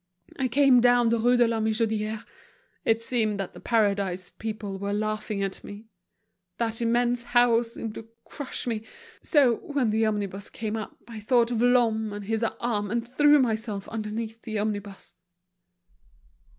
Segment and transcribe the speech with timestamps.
[0.39, 5.43] I came down the Rue de la Michodière—it seemed that The Paradise people were laughing
[5.43, 5.89] at me,
[6.57, 8.81] that immense house seemed to crush me.
[9.21, 13.37] So, when the omnibus came up, I thought of Lhomme and his arm, and threw
[13.37, 15.13] myself underneath the omnibus."